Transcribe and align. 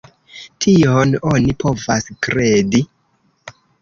Tion 0.65 1.13
oni 1.33 1.55
povas 1.65 2.07
kredi. 2.29 2.83